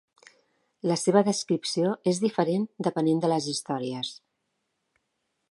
[0.91, 4.13] La seva descripció és diferent depenent de les històries.